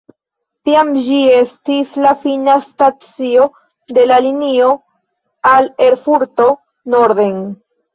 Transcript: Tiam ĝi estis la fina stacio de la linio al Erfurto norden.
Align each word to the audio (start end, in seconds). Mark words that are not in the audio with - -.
Tiam 0.69 0.87
ĝi 1.07 1.19
estis 1.39 1.91
la 2.07 2.15
fina 2.25 2.57
stacio 2.71 3.47
de 4.01 4.09
la 4.11 4.21
linio 4.31 4.75
al 5.55 5.73
Erfurto 5.93 6.53
norden. 7.01 7.43